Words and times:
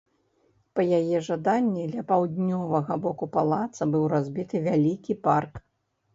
Па 0.77 0.85
яе 0.99 1.19
жаданні, 1.27 1.83
ля 1.91 2.05
паўднёвага 2.13 2.93
боку 3.05 3.25
палаца 3.37 3.91
быў 3.93 4.03
разбіты 4.17 4.65
вялікі 4.71 5.21
парк. 5.31 5.63